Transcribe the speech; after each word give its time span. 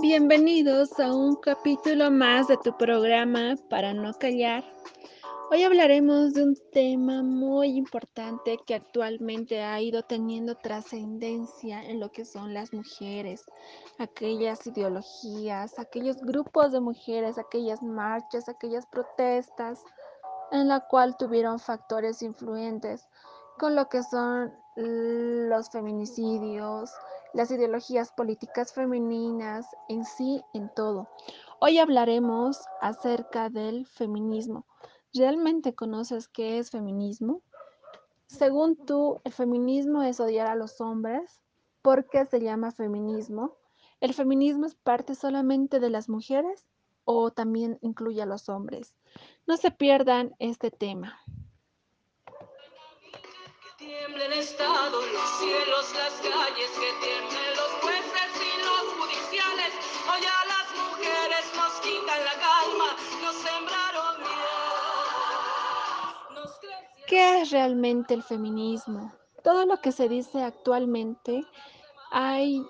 Bienvenidos 0.00 0.98
a 1.00 1.12
un 1.12 1.34
capítulo 1.36 2.10
más 2.10 2.46
de 2.46 2.56
tu 2.58 2.76
programa 2.76 3.56
Para 3.68 3.92
no 3.92 4.14
callar. 4.14 4.64
Hoy 5.50 5.64
hablaremos 5.64 6.34
de 6.34 6.44
un 6.44 6.56
tema 6.72 7.22
muy 7.22 7.76
importante 7.76 8.58
que 8.66 8.74
actualmente 8.74 9.62
ha 9.62 9.80
ido 9.80 10.02
teniendo 10.02 10.54
trascendencia 10.56 11.82
en 11.82 12.00
lo 12.00 12.12
que 12.12 12.24
son 12.24 12.54
las 12.54 12.72
mujeres, 12.72 13.44
aquellas 13.98 14.66
ideologías, 14.66 15.78
aquellos 15.78 16.18
grupos 16.18 16.70
de 16.70 16.80
mujeres, 16.80 17.38
aquellas 17.38 17.82
marchas, 17.82 18.48
aquellas 18.48 18.86
protestas, 18.86 19.82
en 20.50 20.68
la 20.68 20.80
cual 20.80 21.16
tuvieron 21.16 21.58
factores 21.58 22.22
influentes 22.22 23.08
con 23.58 23.74
lo 23.74 23.88
que 23.88 24.02
son 24.02 24.52
los 24.76 25.70
feminicidios, 25.70 26.92
las 27.34 27.50
ideologías 27.50 28.12
políticas 28.12 28.72
femeninas, 28.72 29.66
en 29.88 30.04
sí, 30.04 30.42
en 30.54 30.72
todo. 30.74 31.08
Hoy 31.60 31.78
hablaremos 31.78 32.60
acerca 32.80 33.50
del 33.50 33.86
feminismo. 33.86 34.64
¿Realmente 35.12 35.74
conoces 35.74 36.28
qué 36.28 36.58
es 36.58 36.70
feminismo? 36.70 37.42
Según 38.26 38.76
tú, 38.76 39.20
¿el 39.24 39.32
feminismo 39.32 40.02
es 40.02 40.20
odiar 40.20 40.46
a 40.46 40.54
los 40.54 40.80
hombres? 40.80 41.40
¿Por 41.82 42.08
qué 42.08 42.24
se 42.26 42.40
llama 42.40 42.70
feminismo? 42.70 43.56
¿El 44.00 44.14
feminismo 44.14 44.66
es 44.66 44.74
parte 44.76 45.14
solamente 45.14 45.80
de 45.80 45.90
las 45.90 46.08
mujeres 46.08 46.66
o 47.10 47.30
también 47.30 47.78
incluye 47.80 48.20
a 48.20 48.26
los 48.26 48.50
hombres? 48.50 48.94
No 49.46 49.56
se 49.56 49.70
pierdan 49.70 50.36
este 50.38 50.70
tema 50.70 51.18
tiemblen 53.78 54.32
estado 54.32 55.00
los 55.00 55.30
cielos, 55.38 55.94
las 55.94 56.12
calles, 56.20 56.70
que 56.72 56.92
tiemblen 57.00 57.50
los 57.56 57.70
jueces 57.80 58.30
y 58.36 58.50
los 58.60 58.84
judiciales. 58.98 59.72
Hoy 60.10 60.22
a 60.26 60.44
las 60.52 60.68
mujeres 60.76 61.44
nos 61.56 61.72
quitan 61.80 62.20
la 62.24 62.34
calma, 62.46 62.88
nos 63.22 63.36
sembraron 63.36 64.18
miedo. 64.18 64.58
¿Qué 67.06 67.40
es 67.40 67.50
realmente 67.50 68.14
el 68.14 68.22
feminismo? 68.22 69.12
Todo 69.44 69.64
lo 69.64 69.80
que 69.80 69.92
se 69.92 70.08
dice 70.08 70.42
actualmente 70.42 71.46
hay 72.10 72.60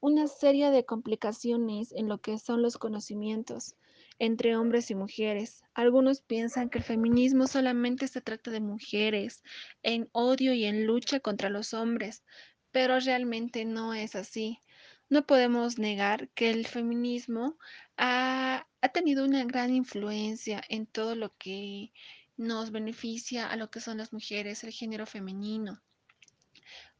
una 0.00 0.26
serie 0.26 0.70
de 0.70 0.84
complicaciones 0.84 1.92
en 1.92 2.08
lo 2.08 2.18
que 2.18 2.38
son 2.38 2.62
los 2.62 2.78
conocimientos 2.78 3.76
entre 4.18 4.56
hombres 4.56 4.90
y 4.90 4.94
mujeres. 4.94 5.62
Algunos 5.74 6.20
piensan 6.20 6.70
que 6.70 6.78
el 6.78 6.84
feminismo 6.84 7.46
solamente 7.46 8.08
se 8.08 8.20
trata 8.20 8.50
de 8.50 8.60
mujeres 8.60 9.42
en 9.82 10.08
odio 10.12 10.52
y 10.54 10.64
en 10.64 10.86
lucha 10.86 11.20
contra 11.20 11.50
los 11.50 11.74
hombres, 11.74 12.24
pero 12.70 12.98
realmente 13.00 13.64
no 13.64 13.94
es 13.94 14.14
así. 14.14 14.60
No 15.08 15.26
podemos 15.26 15.78
negar 15.78 16.28
que 16.30 16.50
el 16.50 16.66
feminismo 16.66 17.58
ha, 17.96 18.66
ha 18.80 18.88
tenido 18.90 19.24
una 19.24 19.44
gran 19.44 19.74
influencia 19.74 20.62
en 20.68 20.86
todo 20.86 21.14
lo 21.14 21.34
que 21.36 21.92
nos 22.36 22.70
beneficia 22.70 23.48
a 23.48 23.56
lo 23.56 23.70
que 23.70 23.80
son 23.80 23.98
las 23.98 24.12
mujeres, 24.12 24.64
el 24.64 24.72
género 24.72 25.06
femenino, 25.06 25.80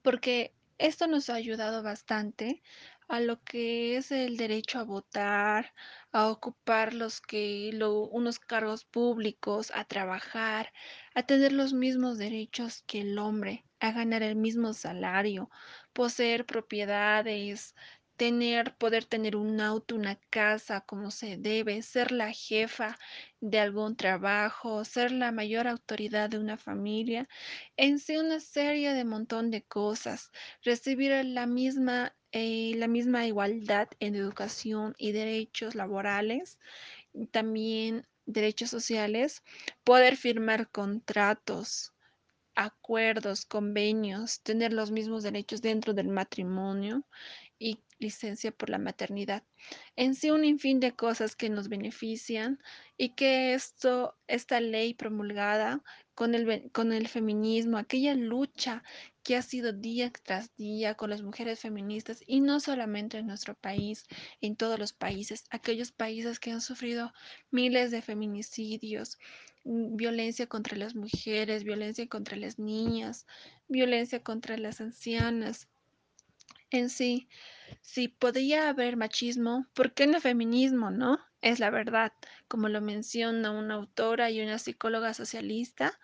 porque 0.03 0.53
esto 0.79 1.07
nos 1.07 1.31
ha 1.31 1.35
ayudado 1.35 1.83
bastante 1.83 2.63
a 3.09 3.21
lo 3.21 3.43
que 3.43 3.97
es 3.97 4.11
el 4.13 4.37
derecho 4.37 4.79
a 4.79 4.85
votar, 4.85 5.75
a 6.13 6.29
ocupar 6.29 6.95
los 6.95 7.21
que 7.21 7.71
lo- 7.73 8.03
unos 8.09 8.39
cargos 8.39 8.85
públicos, 8.85 9.71
a 9.75 9.85
trabajar, 9.85 10.73
a 11.15 11.23
tener 11.25 11.53
los 11.53 11.73
mismos 11.73 12.19
derechos 12.19 12.83
que 12.87 13.01
el 13.03 13.19
hombre, 13.19 13.67
a 13.81 13.93
ganar 13.93 14.23
el 14.23 14.37
mismo 14.37 14.73
salario, 14.75 15.51
poseer 15.93 16.47
propiedades, 16.47 17.75
tener, 18.17 18.77
poder 18.77 19.05
tener 19.07 19.35
un 19.37 19.61
auto, 19.61 19.97
una 19.97 20.17
casa 20.31 20.81
como 20.83 21.11
se 21.11 21.37
debe, 21.37 21.83
ser 21.83 22.13
la 22.13 22.33
jefa 22.33 22.97
de 23.41 23.59
algún 23.61 23.97
trabajo, 23.97 24.85
ser 24.85 25.11
la 25.13 25.33
mayor 25.33 25.67
autoridad 25.67 26.31
de 26.31 26.39
una 26.39 26.57
familia, 26.57 27.29
en 27.77 27.99
sí 27.99 28.17
una 28.17 28.41
serie 28.41 28.95
de 28.95 29.05
montón 29.05 29.51
de 29.51 29.63
cosas, 29.65 30.31
recibir 30.63 31.13
la 31.25 31.47
misma 31.47 32.15
eh, 32.37 32.73
la 32.75 32.89
misma 32.89 33.27
igualdad 33.29 33.89
en 34.01 34.17
educación 34.17 34.97
y 34.99 35.13
derechos 35.13 35.77
laborales, 35.77 36.59
también 37.31 38.09
derechos 38.27 38.71
sociales, 38.71 39.45
poder 39.85 40.17
firmar 40.17 40.69
contratos, 40.69 41.93
acuerdos, 42.57 43.45
convenios, 43.45 44.41
tener 44.41 44.73
los 44.73 44.91
mismos 44.91 45.23
derechos 45.23 45.63
dentro 45.63 45.95
del 45.95 46.09
matrimonio 46.09 47.05
y 47.59 47.81
licencia 47.99 48.53
por 48.53 48.71
la 48.71 48.79
maternidad. 48.79 49.45
En 49.97 50.15
sí, 50.15 50.31
un 50.31 50.43
sinfín 50.43 50.81
de 50.81 50.95
cosas 50.95 51.37
que 51.37 51.49
nos 51.49 51.69
benefician 51.69 52.59
y 52.97 53.11
que 53.11 53.55
esto, 53.55 54.17
esta 54.27 54.61
ley 54.61 54.95
promulgada 54.95 55.83
con 56.15 56.35
el, 56.35 56.71
con 56.73 56.93
el 56.93 57.09
feminismo, 57.09 57.79
aquella 57.79 58.15
lucha 58.15 58.83
que 59.23 59.37
ha 59.37 59.43
sido 59.43 59.73
día 59.73 60.13
tras 60.13 60.55
día 60.57 60.95
con 60.95 61.11
las 61.11 61.23
mujeres 61.23 61.61
feministas 61.61 62.23
y 62.27 62.41
no 62.41 62.61
solamente 62.61 63.19
en 63.19 63.27
nuestro 63.27 63.55
país, 63.55 64.05
en 64.41 64.57
todos 64.57 64.79
los 64.79 64.93
países, 64.93 65.45
aquellos 65.51 65.93
países 65.93 66.39
que 66.39 66.51
han 66.53 66.61
sufrido 66.61 67.13
miles 67.51 67.91
de 67.91 68.03
feminicidios, 68.03 69.19
mm, 69.65 69.97
violencia 69.97 70.47
contra 70.47 70.77
las 70.77 70.95
mujeres, 70.95 71.65
violencia 71.65 72.07
contra 72.09 72.37
las 72.37 72.59
niñas, 72.59 73.27
violencia 73.69 74.23
contra 74.23 74.57
las 74.59 74.81
ancianas. 74.81 75.69
En 76.75 76.91
sí, 76.91 77.29
si 77.83 78.09
podía 78.09 78.69
haber 78.69 78.97
machismo, 78.97 79.65
¿por 79.75 79.95
qué 79.95 80.09
no 80.09 80.21
feminismo, 80.21 80.91
no? 80.91 81.21
Es 81.41 81.61
la 81.61 81.71
verdad, 81.71 82.13
como 82.49 82.69
lo 82.69 82.81
menciona 82.81 83.53
una 83.53 83.75
autora 83.75 84.33
y 84.33 84.41
una 84.41 84.59
psicóloga 84.59 85.15
socialista, 85.15 85.97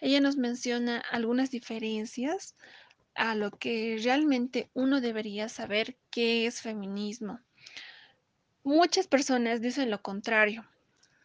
ella 0.00 0.22
nos 0.22 0.38
menciona 0.38 1.00
algunas 1.00 1.50
diferencias 1.50 2.56
a 3.14 3.34
lo 3.34 3.50
que 3.50 4.00
realmente 4.02 4.70
uno 4.72 5.02
debería 5.02 5.50
saber 5.50 5.98
qué 6.08 6.46
es 6.46 6.62
feminismo. 6.62 7.38
Muchas 8.64 9.08
personas 9.08 9.60
dicen 9.60 9.90
lo 9.90 10.00
contrario. 10.00 10.66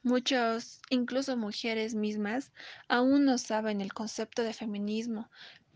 Muchos, 0.04 0.82
incluso 0.90 1.38
mujeres 1.38 1.96
mismas, 1.96 2.52
aún 2.90 3.24
no 3.24 3.38
saben 3.38 3.80
el 3.80 3.94
concepto 3.94 4.42
de 4.42 4.52
feminismo. 4.52 5.30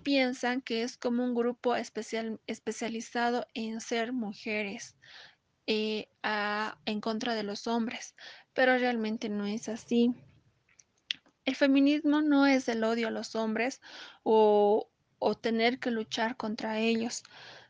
Piensan 0.06 0.62
que 0.62 0.84
es 0.84 0.98
como 0.98 1.24
un 1.24 1.34
grupo 1.34 1.76
especial, 1.76 2.40
especializado 2.46 3.48
en 3.56 3.82
ser 3.82 4.14
mujeres 4.14 4.96
eh, 5.66 6.10
en 6.86 7.02
contra 7.02 7.34
de 7.34 7.42
los 7.42 7.66
hombres, 7.66 8.14
pero 8.54 8.78
realmente 8.78 9.30
no 9.30 9.48
es 9.48 9.68
así. 9.68 10.14
El 11.44 11.56
feminismo 11.56 12.22
no 12.22 12.46
es 12.46 12.70
el 12.70 12.84
odio 12.84 13.08
a 13.08 13.12
los 13.12 13.34
hombres 13.34 13.82
o, 14.22 14.92
o 15.18 15.34
tener 15.34 15.80
que 15.80 15.90
luchar 15.90 16.38
contra 16.38 16.78
ellos, 16.78 17.24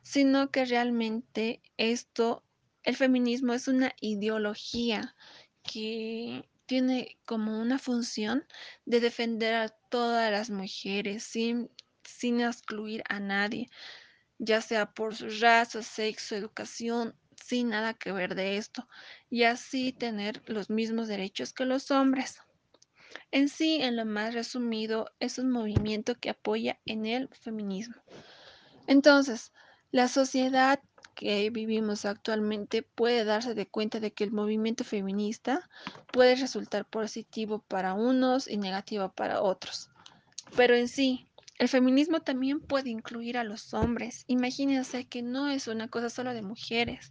sino 0.03 0.52
que 0.52 0.66
realmente 0.66 1.62
esto, 1.78 2.44
el 2.84 2.97
feminismo 2.97 3.53
es 3.53 3.69
una 3.69 3.94
ideología 4.02 5.16
que 5.63 6.44
tiene 6.66 7.17
como 7.25 7.62
una 7.62 7.79
función 7.79 8.46
de 8.85 9.00
defender 9.00 9.53
a 9.53 9.69
todas 9.69 10.31
las 10.31 10.50
mujeres 10.50 11.23
sin, 11.23 11.69
sin 12.05 12.41
excluir 12.41 13.03
a 13.09 13.19
nadie, 13.19 13.69
ya 14.38 14.61
sea 14.61 14.91
por 14.91 15.16
su 15.16 15.27
raza, 15.41 15.81
sexo, 15.81 16.35
educación, 16.35 17.16
sin 17.43 17.69
nada 17.69 17.93
que 17.93 18.11
ver 18.11 18.35
de 18.35 18.57
esto, 18.57 18.88
y 19.29 19.43
así 19.43 19.91
tener 19.91 20.41
los 20.47 20.69
mismos 20.69 21.07
derechos 21.07 21.53
que 21.53 21.66
los 21.66 21.91
hombres. 21.91 22.39
En 23.31 23.49
sí, 23.49 23.81
en 23.81 23.96
lo 23.96 24.05
más 24.05 24.34
resumido, 24.34 25.11
es 25.19 25.37
un 25.40 25.52
movimiento 25.52 26.16
que 26.16 26.29
apoya 26.29 26.79
en 26.85 27.05
el 27.05 27.29
feminismo. 27.29 27.96
Entonces, 28.87 29.51
la 29.91 30.08
sociedad 30.08 30.79
que 31.16 31.49
vivimos 31.49 32.05
actualmente 32.05 32.84
puede 32.84 33.23
darse 33.23 33.55
de 33.55 33.67
cuenta 33.67 33.99
de 33.99 34.11
que 34.11 34.25
el 34.25 34.31
movimiento 34.31 34.84
feminista 34.84 35.69
puede 36.11 36.35
resultar 36.35 36.85
positivo 36.85 37.59
para 37.67 37.93
unos 37.93 38.47
y 38.49 38.58
negativo 38.58 39.09
para 39.09 39.41
otros. 39.41 39.90
Pero 40.55 40.75
en 40.75 40.87
sí, 40.87 41.28
el 41.57 41.69
feminismo 41.69 42.22
también 42.22 42.59
puede 42.59 42.90
incluir 42.90 43.37
a 43.37 43.43
los 43.43 43.73
hombres. 43.73 44.25
Imagínense 44.28 45.07
que 45.07 45.22
no 45.22 45.47
es 45.47 45.67
una 45.67 45.87
cosa 45.87 46.09
solo 46.09 46.34
de 46.34 46.41
mujeres. 46.41 47.07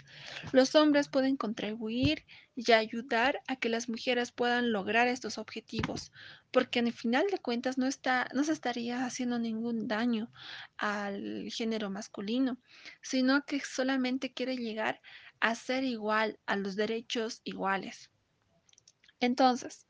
Los 0.52 0.74
hombres 0.74 1.08
pueden 1.08 1.36
contribuir 1.36 2.24
y 2.54 2.72
ayudar 2.72 3.40
a 3.46 3.56
que 3.56 3.68
las 3.68 3.88
mujeres 3.88 4.32
puedan 4.32 4.70
lograr 4.70 5.08
estos 5.08 5.38
objetivos, 5.38 6.12
porque 6.50 6.80
al 6.80 6.92
final 6.92 7.26
de 7.30 7.38
cuentas 7.38 7.78
no 7.78 7.86
está, 7.86 8.28
no 8.34 8.44
se 8.44 8.52
estaría 8.52 9.06
haciendo 9.06 9.38
ningún 9.38 9.88
daño 9.88 10.30
al 10.76 11.50
género 11.50 11.90
masculino, 11.90 12.58
sino 13.02 13.44
que 13.46 13.60
solamente 13.60 14.32
quiere 14.32 14.56
llegar 14.56 15.00
a 15.40 15.54
ser 15.54 15.84
igual 15.84 16.38
a 16.46 16.56
los 16.56 16.76
derechos 16.76 17.40
iguales. 17.44 18.10
Entonces, 19.20 19.86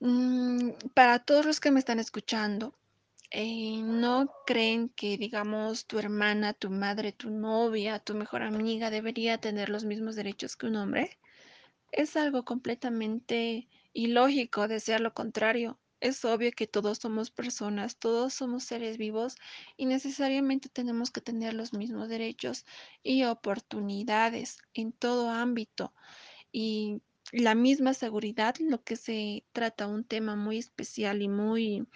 Mm, 0.00 0.72
para 0.94 1.20
todos 1.20 1.46
los 1.46 1.60
que 1.60 1.70
me 1.70 1.78
están 1.78 1.98
escuchando, 1.98 2.74
eh, 3.30 3.80
¿no 3.82 4.32
creen 4.46 4.88
que, 4.90 5.16
digamos, 5.18 5.86
tu 5.86 5.98
hermana, 5.98 6.54
tu 6.54 6.70
madre, 6.70 7.12
tu 7.12 7.30
novia, 7.30 7.98
tu 7.98 8.14
mejor 8.14 8.42
amiga 8.42 8.90
debería 8.90 9.38
tener 9.38 9.68
los 9.68 9.84
mismos 9.84 10.16
derechos 10.16 10.56
que 10.56 10.66
un 10.66 10.76
hombre? 10.76 11.18
Es 11.92 12.16
algo 12.16 12.44
completamente 12.44 13.68
ilógico 13.92 14.68
desear 14.68 15.00
lo 15.00 15.14
contrario. 15.14 15.78
Es 16.00 16.24
obvio 16.24 16.52
que 16.52 16.66
todos 16.66 16.98
somos 16.98 17.30
personas, 17.30 17.96
todos 17.96 18.34
somos 18.34 18.64
seres 18.64 18.98
vivos 18.98 19.36
y 19.76 19.86
necesariamente 19.86 20.68
tenemos 20.68 21.10
que 21.10 21.22
tener 21.22 21.54
los 21.54 21.72
mismos 21.72 22.08
derechos 22.08 22.66
y 23.02 23.24
oportunidades 23.24 24.58
en 24.74 24.92
todo 24.92 25.30
ámbito 25.30 25.94
y 26.52 27.00
la 27.32 27.54
misma 27.54 27.94
seguridad, 27.94 28.56
lo 28.58 28.82
que 28.82 28.96
se 28.96 29.44
trata 29.52 29.86
un 29.86 30.04
tema 30.04 30.36
muy 30.36 30.58
especial 30.58 31.22
y 31.22 31.28
muy 31.28 31.86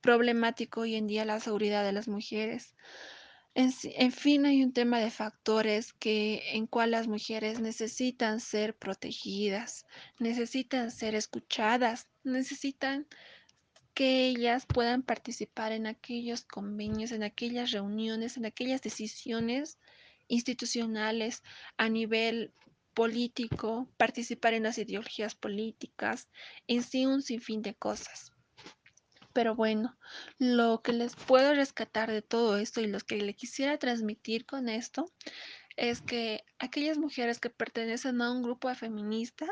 problemático 0.00 0.82
hoy 0.82 0.96
en 0.96 1.06
día, 1.06 1.24
la 1.24 1.40
seguridad 1.40 1.84
de 1.84 1.92
las 1.92 2.08
mujeres. 2.08 2.74
En, 3.56 4.10
fin, 4.10 4.46
hay 4.46 4.64
un 4.64 4.72
tema 4.72 4.98
de 4.98 5.12
factores 5.12 5.92
que 5.92 6.42
en 6.54 6.66
cual 6.66 6.90
las 6.90 7.06
mujeres 7.06 7.60
necesitan 7.60 8.40
ser 8.40 8.74
protegidas, 8.74 9.86
necesitan 10.18 10.90
ser 10.90 11.14
escuchadas, 11.14 12.08
necesitan 12.24 13.06
que 13.94 14.26
ellas 14.26 14.66
puedan 14.66 15.02
participar 15.04 15.70
en 15.70 15.86
aquellos 15.86 16.44
convenios, 16.44 17.12
en 17.12 17.22
aquellas 17.22 17.70
reuniones, 17.70 18.36
en 18.36 18.46
aquellas 18.46 18.82
decisiones 18.82 19.78
institucionales 20.26 21.44
a 21.76 21.88
nivel 21.88 22.52
político, 22.94 23.88
participar 23.96 24.54
en 24.54 24.62
las 24.64 24.78
ideologías 24.78 25.34
políticas, 25.34 26.28
en 26.66 26.82
sí 26.82 27.06
un 27.06 27.22
sinfín 27.22 27.62
de 27.62 27.74
cosas. 27.74 28.32
Pero 29.32 29.56
bueno, 29.56 29.98
lo 30.38 30.80
que 30.80 30.92
les 30.92 31.16
puedo 31.16 31.54
rescatar 31.54 32.10
de 32.10 32.22
todo 32.22 32.56
esto 32.56 32.80
y 32.80 32.86
lo 32.86 33.00
que 33.00 33.16
le 33.16 33.34
quisiera 33.34 33.78
transmitir 33.78 34.46
con 34.46 34.68
esto 34.68 35.12
es 35.76 36.00
que 36.00 36.44
aquellas 36.58 36.98
mujeres 36.98 37.40
que 37.40 37.50
pertenecen 37.50 38.22
a 38.22 38.30
un 38.30 38.42
grupo 38.42 38.72
feminista 38.76 39.46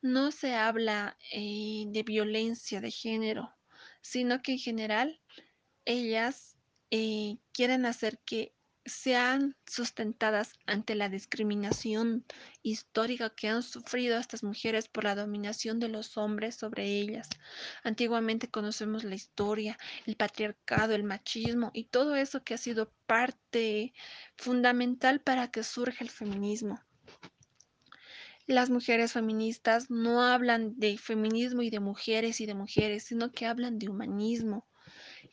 no 0.00 0.30
se 0.30 0.54
habla 0.54 1.16
eh, 1.32 1.84
de 1.88 2.02
violencia 2.04 2.80
de 2.80 2.92
género, 2.92 3.52
sino 4.00 4.40
que 4.40 4.52
en 4.52 4.58
general 4.58 5.20
ellas 5.84 6.56
eh, 6.90 7.38
quieren 7.52 7.86
hacer 7.86 8.20
que 8.24 8.54
sean 8.88 9.56
sustentadas 9.66 10.52
ante 10.66 10.94
la 10.94 11.08
discriminación 11.08 12.24
histórica 12.62 13.30
que 13.30 13.48
han 13.48 13.62
sufrido 13.62 14.18
estas 14.18 14.42
mujeres 14.42 14.88
por 14.88 15.04
la 15.04 15.14
dominación 15.14 15.78
de 15.78 15.88
los 15.88 16.16
hombres 16.16 16.56
sobre 16.56 16.84
ellas. 16.84 17.28
Antiguamente 17.84 18.48
conocemos 18.48 19.04
la 19.04 19.14
historia, 19.14 19.78
el 20.06 20.16
patriarcado, 20.16 20.94
el 20.94 21.04
machismo 21.04 21.70
y 21.74 21.84
todo 21.84 22.16
eso 22.16 22.42
que 22.42 22.54
ha 22.54 22.58
sido 22.58 22.92
parte 23.06 23.92
fundamental 24.36 25.20
para 25.20 25.50
que 25.50 25.62
surja 25.64 26.04
el 26.04 26.10
feminismo. 26.10 26.80
Las 28.46 28.70
mujeres 28.70 29.12
feministas 29.12 29.90
no 29.90 30.22
hablan 30.22 30.78
de 30.78 30.96
feminismo 30.96 31.60
y 31.60 31.68
de 31.68 31.80
mujeres 31.80 32.40
y 32.40 32.46
de 32.46 32.54
mujeres, 32.54 33.04
sino 33.04 33.30
que 33.30 33.44
hablan 33.44 33.78
de 33.78 33.90
humanismo. 33.90 34.66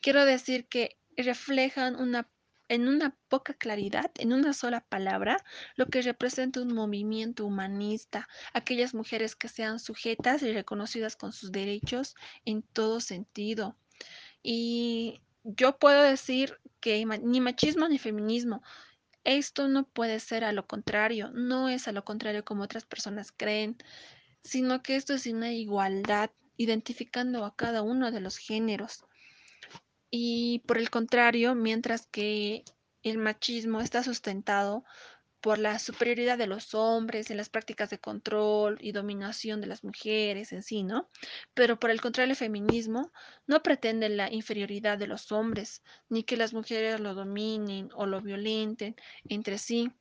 Quiero 0.02 0.26
decir 0.26 0.68
que 0.68 0.98
reflejan 1.16 1.96
una, 1.96 2.28
en 2.68 2.88
una 2.88 3.16
poca 3.28 3.54
claridad, 3.54 4.10
en 4.18 4.32
una 4.32 4.52
sola 4.52 4.80
palabra, 4.80 5.44
lo 5.76 5.86
que 5.86 6.02
representa 6.02 6.60
un 6.60 6.74
movimiento 6.74 7.46
humanista, 7.46 8.28
aquellas 8.52 8.94
mujeres 8.94 9.36
que 9.36 9.48
sean 9.48 9.78
sujetas 9.78 10.42
y 10.42 10.52
reconocidas 10.52 11.16
con 11.16 11.32
sus 11.32 11.52
derechos 11.52 12.14
en 12.44 12.62
todo 12.62 13.00
sentido. 13.00 13.76
Y 14.42 15.20
yo 15.44 15.78
puedo 15.78 16.02
decir 16.02 16.58
que 16.80 17.04
ni 17.22 17.40
machismo 17.40 17.88
ni 17.88 17.98
feminismo, 17.98 18.62
esto 19.24 19.68
no 19.68 19.88
puede 19.88 20.20
ser 20.20 20.44
a 20.44 20.52
lo 20.52 20.66
contrario, 20.66 21.30
no 21.32 21.68
es 21.68 21.88
a 21.88 21.92
lo 21.92 22.04
contrario 22.04 22.44
como 22.44 22.62
otras 22.62 22.84
personas 22.84 23.32
creen, 23.32 23.76
sino 24.44 24.82
que 24.82 24.94
esto 24.94 25.14
es 25.14 25.26
una 25.26 25.52
igualdad, 25.52 26.30
identificando 26.56 27.44
a 27.44 27.54
cada 27.54 27.82
uno 27.82 28.12
de 28.12 28.20
los 28.20 28.38
géneros. 28.38 29.04
Y 30.10 30.60
por 30.66 30.78
el 30.78 30.90
contrario, 30.90 31.54
mientras 31.54 32.06
que 32.06 32.64
el 33.02 33.18
machismo 33.18 33.80
está 33.80 34.02
sustentado 34.02 34.84
por 35.40 35.58
la 35.58 35.78
superioridad 35.78 36.38
de 36.38 36.48
los 36.48 36.74
hombres 36.74 37.30
en 37.30 37.36
las 37.36 37.50
prácticas 37.50 37.90
de 37.90 38.00
control 38.00 38.78
y 38.80 38.90
dominación 38.90 39.60
de 39.60 39.68
las 39.68 39.84
mujeres 39.84 40.52
en 40.52 40.64
sí, 40.64 40.82
¿no? 40.82 41.08
Pero 41.54 41.78
por 41.78 41.90
el 41.90 42.00
contrario, 42.00 42.32
el 42.32 42.36
feminismo 42.36 43.12
no 43.46 43.62
pretende 43.62 44.08
la 44.08 44.32
inferioridad 44.32 44.98
de 44.98 45.06
los 45.06 45.30
hombres, 45.30 45.82
ni 46.08 46.24
que 46.24 46.36
las 46.36 46.52
mujeres 46.52 46.98
lo 46.98 47.14
dominen 47.14 47.90
o 47.94 48.06
lo 48.06 48.22
violenten 48.22 48.96
entre 49.28 49.58
sí. 49.58 49.92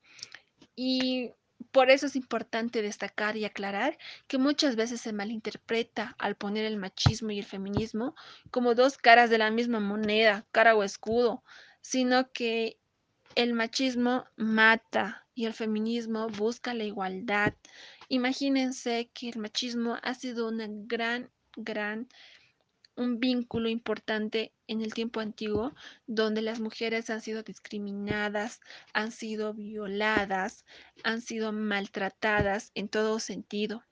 Y 0.75 1.31
por 1.71 1.89
eso 1.89 2.07
es 2.07 2.15
importante 2.15 2.81
destacar 2.81 3.37
y 3.37 3.45
aclarar 3.45 3.97
que 4.27 4.37
muchas 4.37 4.75
veces 4.75 5.01
se 5.01 5.13
malinterpreta 5.13 6.15
al 6.19 6.35
poner 6.35 6.65
el 6.65 6.77
machismo 6.77 7.31
y 7.31 7.39
el 7.39 7.45
feminismo 7.45 8.15
como 8.51 8.75
dos 8.75 8.97
caras 8.97 9.29
de 9.29 9.37
la 9.37 9.51
misma 9.51 9.79
moneda, 9.79 10.45
cara 10.51 10.75
o 10.75 10.83
escudo, 10.83 11.43
sino 11.81 12.31
que 12.31 12.77
el 13.35 13.53
machismo 13.53 14.25
mata 14.37 15.25
y 15.33 15.45
el 15.45 15.53
feminismo 15.53 16.27
busca 16.29 16.73
la 16.73 16.85
igualdad. 16.85 17.53
Imagínense 18.07 19.09
que 19.13 19.29
el 19.29 19.39
machismo 19.39 19.97
ha 20.01 20.13
sido 20.13 20.47
una 20.47 20.67
gran, 20.69 21.29
gran 21.57 22.07
un 22.95 23.19
vínculo 23.19 23.69
importante 23.69 24.53
en 24.67 24.81
el 24.81 24.93
tiempo 24.93 25.19
antiguo 25.19 25.73
donde 26.07 26.41
las 26.41 26.59
mujeres 26.59 27.09
han 27.09 27.21
sido 27.21 27.43
discriminadas, 27.43 28.61
han 28.93 29.11
sido 29.11 29.53
violadas, 29.53 30.65
han 31.03 31.21
sido 31.21 31.51
maltratadas 31.51 32.71
en 32.75 32.89
todo 32.89 33.19
sentido. 33.19 33.83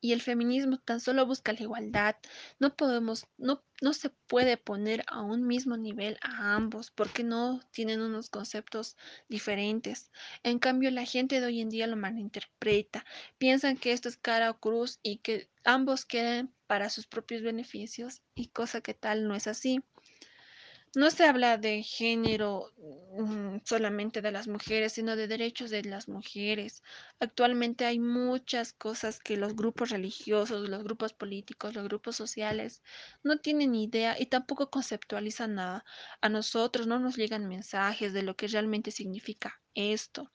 Y 0.00 0.12
el 0.12 0.22
feminismo 0.22 0.78
tan 0.78 1.00
solo 1.00 1.26
busca 1.26 1.52
la 1.52 1.62
igualdad. 1.62 2.16
No 2.58 2.76
podemos, 2.76 3.26
no, 3.36 3.64
no 3.80 3.92
se 3.92 4.10
puede 4.10 4.56
poner 4.56 5.04
a 5.08 5.22
un 5.22 5.46
mismo 5.46 5.76
nivel 5.76 6.18
a 6.22 6.54
ambos 6.54 6.90
porque 6.90 7.24
no 7.24 7.60
tienen 7.72 8.00
unos 8.00 8.30
conceptos 8.30 8.96
diferentes. 9.28 10.10
En 10.42 10.58
cambio, 10.58 10.90
la 10.90 11.04
gente 11.04 11.40
de 11.40 11.46
hoy 11.46 11.60
en 11.60 11.68
día 11.70 11.86
lo 11.86 11.96
malinterpreta. 11.96 13.04
Piensan 13.38 13.76
que 13.76 13.92
esto 13.92 14.08
es 14.08 14.16
cara 14.16 14.50
o 14.50 14.60
cruz 14.60 15.00
y 15.02 15.18
que 15.18 15.50
ambos 15.64 16.04
quieren 16.04 16.52
para 16.66 16.90
sus 16.90 17.06
propios 17.06 17.42
beneficios 17.42 18.22
y 18.34 18.48
cosa 18.48 18.80
que 18.80 18.94
tal 18.94 19.26
no 19.26 19.34
es 19.34 19.46
así. 19.46 19.82
No 20.98 21.10
se 21.10 21.24
habla 21.24 21.58
de 21.58 21.82
género 21.82 22.72
mm, 23.16 23.58
solamente 23.64 24.20
de 24.20 24.32
las 24.32 24.48
mujeres, 24.48 24.92
sino 24.94 25.14
de 25.16 25.28
derechos 25.28 25.70
de 25.70 25.82
las 25.84 26.08
mujeres. 26.08 26.82
Actualmente 27.20 27.84
hay 27.86 27.98
muchas 28.00 28.72
cosas 28.72 29.20
que 29.20 29.36
los 29.36 29.54
grupos 29.54 29.90
religiosos, 29.90 30.68
los 30.68 30.82
grupos 30.82 31.12
políticos, 31.12 31.74
los 31.74 31.84
grupos 31.84 32.16
sociales 32.16 32.82
no 33.22 33.38
tienen 33.38 33.74
idea 33.76 34.16
y 34.20 34.26
tampoco 34.26 34.70
conceptualizan 34.70 35.54
nada. 35.54 35.84
A 36.20 36.28
nosotros 36.28 36.86
no 36.88 36.98
nos 36.98 37.16
llegan 37.16 37.48
mensajes 37.48 38.12
de 38.12 38.22
lo 38.22 38.36
que 38.36 38.48
realmente 38.48 38.90
significa 38.90 39.60
esto. 39.74 40.32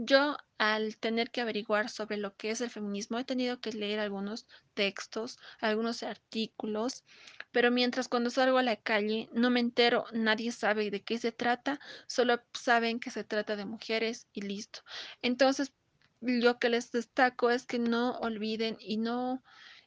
Yo, 0.00 0.36
al 0.58 0.96
tener 0.96 1.30
que 1.32 1.40
averiguar 1.40 1.90
sobre 1.90 2.18
lo 2.18 2.36
que 2.36 2.50
es 2.52 2.60
el 2.60 2.70
feminismo, 2.70 3.18
he 3.18 3.24
tenido 3.24 3.60
que 3.60 3.72
leer 3.72 3.98
algunos 3.98 4.46
textos, 4.74 5.38
algunos 5.60 6.04
artículos, 6.04 7.04
pero 7.50 7.72
mientras 7.72 8.06
cuando 8.08 8.30
salgo 8.30 8.58
a 8.58 8.62
la 8.62 8.76
calle 8.76 9.28
no 9.32 9.50
me 9.50 9.58
entero, 9.58 10.04
nadie 10.12 10.52
sabe 10.52 10.90
de 10.92 11.02
qué 11.02 11.18
se 11.18 11.32
trata, 11.32 11.80
solo 12.06 12.40
saben 12.54 13.00
que 13.00 13.10
se 13.10 13.24
trata 13.24 13.56
de 13.56 13.64
mujeres 13.64 14.28
y 14.32 14.42
listo. 14.42 14.80
Entonces, 15.20 15.72
lo 16.20 16.58
que 16.60 16.68
les 16.70 16.92
destaco 16.92 17.50
es 17.50 17.66
que 17.66 17.80
no 17.80 18.12
olviden 18.20 18.76
y 18.78 18.98
no 18.98 19.42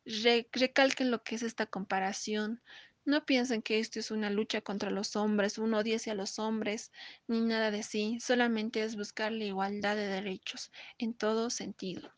re- 0.06 0.50
recalquen 0.51 1.10
lo 1.12 1.24
que 1.24 1.36
es 1.36 1.44
esta 1.44 1.68
comparación. 1.68 2.62
No 3.03 3.25
piensen 3.25 3.62
que 3.62 3.79
esto 3.79 4.00
es 4.00 4.12
una 4.12 4.29
lucha 4.29 4.62
contra 4.62 4.91
los 4.91 5.15
hombres, 5.15 5.58
uno 5.58 5.79
odia 5.79 5.98
a 6.05 6.13
los 6.13 6.38
hombres, 6.38 6.91
ni 7.27 7.41
nada 7.41 7.72
de 7.72 7.81
sí, 7.81 8.20
solamente 8.20 8.84
es 8.84 8.96
buscar 8.96 9.31
la 9.31 9.43
igualdad 9.43 9.96
de 9.96 10.08
derechos 10.08 10.72
en 11.00 11.13
todo 11.15 11.50
sentido. 11.50 12.12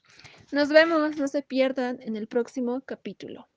Nos 0.52 0.70
vemos, 0.70 1.16
no 1.16 1.28
se 1.28 1.42
pierdan 1.42 2.02
en 2.02 2.18
el 2.18 2.28
próximo 2.28 2.82
capítulo. 2.82 3.48